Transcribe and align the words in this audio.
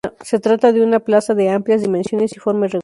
Se 0.21 0.39
trata 0.39 0.73
de 0.73 0.81
una 0.81 0.99
plaza 1.01 1.35
de 1.35 1.51
amplias 1.51 1.83
dimensiones 1.83 2.35
y 2.35 2.39
forma 2.39 2.65
irregular. 2.65 2.79